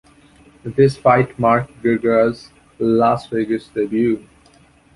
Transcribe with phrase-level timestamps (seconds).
[0.63, 4.27] This fight marked Girgrah's Las Vegas debut.